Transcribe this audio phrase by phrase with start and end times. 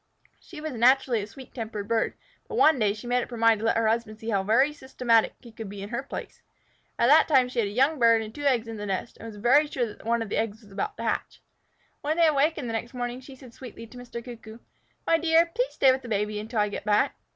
[0.39, 2.15] She was naturally a sweet tempered bird,
[2.47, 5.35] but one day she made up her mind to let her husband see how systematic
[5.41, 6.41] he could be in her place.
[6.97, 9.27] At that time she had a young bird and two eggs in the nest, and
[9.27, 11.39] was very sure that one of the eggs was about to hatch.
[12.01, 14.25] When they awakened the next morning, she said sweetly to Mr.
[14.25, 14.57] Cuckoo,
[15.05, 17.13] "My dear, please stay with the baby until I get back."